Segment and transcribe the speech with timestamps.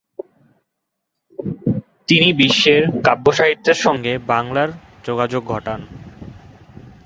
[2.07, 4.69] তিনি বিশ্বের কাব্যসাহিত্যের সঙ্গে বাংলার
[5.03, 5.79] যোগাযোগ ঘটান।